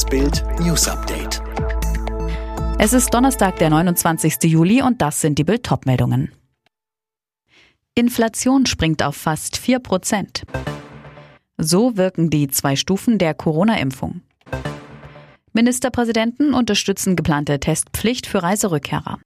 [0.00, 1.42] Das Bild News Update.
[2.78, 4.44] Es ist Donnerstag, der 29.
[4.44, 6.32] Juli und das sind die Bild meldungen
[7.94, 10.44] Inflation springt auf fast 4 Prozent.
[11.58, 14.22] So wirken die zwei Stufen der Corona-Impfung.
[15.52, 19.18] Ministerpräsidenten unterstützen geplante Testpflicht für Reiserückkehrer.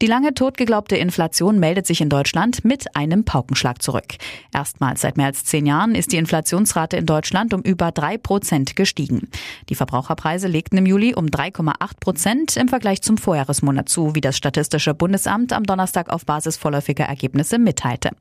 [0.00, 4.14] Die lange totgeglaubte Inflation meldet sich in Deutschland mit einem Paukenschlag zurück.
[4.54, 8.76] Erstmals seit mehr als zehn Jahren ist die Inflationsrate in Deutschland um über drei Prozent
[8.76, 9.28] gestiegen.
[9.68, 14.36] Die Verbraucherpreise legten im Juli um 3,8 Prozent im Vergleich zum Vorjahresmonat zu, wie das
[14.36, 18.12] Statistische Bundesamt am Donnerstag auf Basis vorläufiger Ergebnisse mitteilte.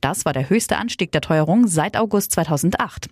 [0.00, 3.08] Das war der höchste Anstieg der Teuerung seit August 2008.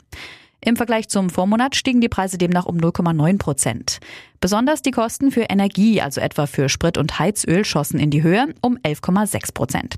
[0.66, 4.00] Im Vergleich zum Vormonat stiegen die Preise demnach um 0,9 Prozent.
[4.40, 8.46] Besonders die Kosten für Energie, also etwa für Sprit und Heizöl, schossen in die Höhe
[8.62, 9.96] um 11,6 Prozent.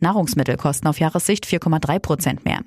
[0.00, 2.62] Nahrungsmittel kosten auf Jahressicht 4,3 Prozent mehr.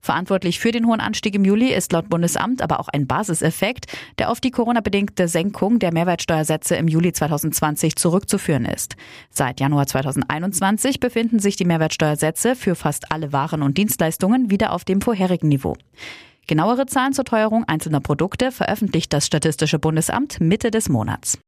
[0.00, 3.86] Verantwortlich für den hohen Anstieg im Juli ist laut Bundesamt aber auch ein Basiseffekt,
[4.18, 8.96] der auf die Corona-bedingte Senkung der Mehrwertsteuersätze im Juli 2020 zurückzuführen ist.
[9.30, 14.84] Seit Januar 2021 befinden sich die Mehrwertsteuersätze für fast alle Waren und Dienstleistungen wieder auf
[14.84, 15.76] dem vorherigen Niveau.
[16.48, 21.38] Genauere Zahlen zur Teuerung einzelner Produkte veröffentlicht das Statistische Bundesamt Mitte des Monats.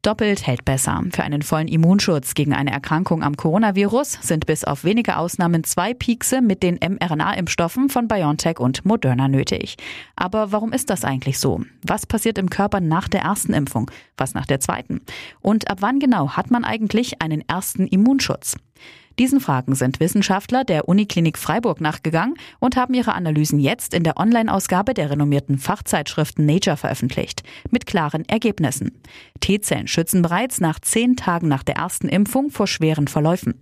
[0.00, 1.02] Doppelt hält besser.
[1.12, 5.92] Für einen vollen Immunschutz gegen eine Erkrankung am Coronavirus sind bis auf wenige Ausnahmen zwei
[5.92, 9.76] Piekse mit den mRNA-Impfstoffen von BioNTech und Moderna nötig.
[10.16, 11.60] Aber warum ist das eigentlich so?
[11.86, 13.90] Was passiert im Körper nach der ersten Impfung?
[14.16, 15.02] Was nach der zweiten?
[15.42, 18.56] Und ab wann genau hat man eigentlich einen ersten Immunschutz?
[19.18, 24.16] Diesen Fragen sind Wissenschaftler der Uniklinik Freiburg nachgegangen und haben ihre Analysen jetzt in der
[24.16, 29.00] Online-Ausgabe der renommierten Fachzeitschriften Nature veröffentlicht, mit klaren Ergebnissen.
[29.38, 33.54] T-Zellen schützen bereits nach zehn Tagen nach der ersten Impfung vor schweren Verläufen.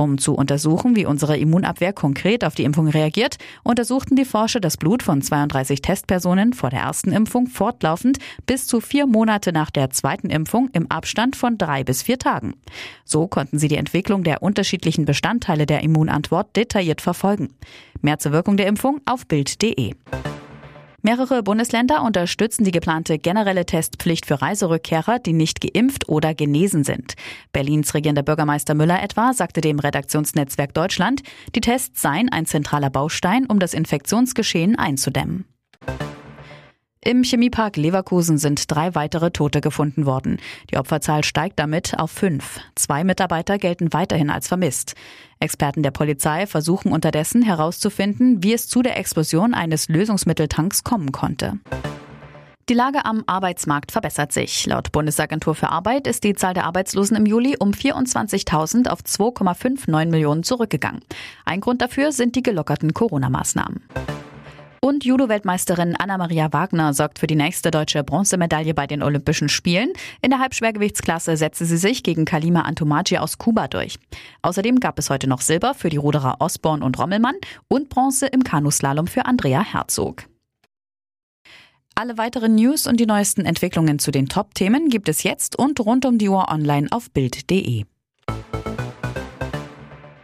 [0.00, 4.78] Um zu untersuchen, wie unsere Immunabwehr konkret auf die Impfung reagiert, untersuchten die Forscher das
[4.78, 9.90] Blut von 32 Testpersonen vor der ersten Impfung fortlaufend bis zu vier Monate nach der
[9.90, 12.54] zweiten Impfung im Abstand von drei bis vier Tagen.
[13.04, 17.50] So konnten sie die Entwicklung der unterschiedlichen Bestandteile der Immunantwort detailliert verfolgen.
[18.00, 19.92] Mehr zur Wirkung der Impfung auf Bild.de.
[21.02, 27.14] Mehrere Bundesländer unterstützen die geplante generelle Testpflicht für Reiserückkehrer, die nicht geimpft oder genesen sind.
[27.52, 31.22] Berlins regierender Bürgermeister Müller etwa sagte dem Redaktionsnetzwerk Deutschland,
[31.54, 35.46] die Tests seien ein zentraler Baustein, um das Infektionsgeschehen einzudämmen.
[37.02, 40.38] Im Chemiepark Leverkusen sind drei weitere Tote gefunden worden.
[40.70, 42.60] Die Opferzahl steigt damit auf fünf.
[42.74, 44.94] Zwei Mitarbeiter gelten weiterhin als vermisst.
[45.38, 51.58] Experten der Polizei versuchen unterdessen herauszufinden, wie es zu der Explosion eines Lösungsmitteltanks kommen konnte.
[52.68, 54.66] Die Lage am Arbeitsmarkt verbessert sich.
[54.66, 60.10] Laut Bundesagentur für Arbeit ist die Zahl der Arbeitslosen im Juli um 24.000 auf 2,59
[60.10, 61.00] Millionen zurückgegangen.
[61.46, 63.82] Ein Grund dafür sind die gelockerten Corona-Maßnahmen.
[64.82, 69.92] Und Judo-Weltmeisterin Anna-Maria Wagner sorgt für die nächste deutsche Bronzemedaille bei den Olympischen Spielen.
[70.22, 73.98] In der Halbschwergewichtsklasse setzte sie sich gegen Kalima Antomaci aus Kuba durch.
[74.40, 77.34] Außerdem gab es heute noch Silber für die Ruderer Osborn und Rommelmann
[77.68, 80.24] und Bronze im Kanuslalom für Andrea Herzog.
[81.94, 86.06] Alle weiteren News und die neuesten Entwicklungen zu den Top-Themen gibt es jetzt und rund
[86.06, 87.84] um die Uhr online auf Bild.de.